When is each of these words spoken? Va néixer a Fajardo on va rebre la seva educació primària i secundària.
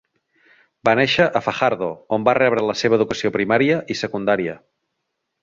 Va 0.87 0.93
néixer 0.99 1.27
a 1.39 1.41
Fajardo 1.47 1.89
on 2.17 2.25
va 2.29 2.35
rebre 2.39 2.65
la 2.71 2.77
seva 2.81 2.99
educació 3.01 3.33
primària 3.37 3.79
i 3.97 4.01
secundària. 4.03 4.59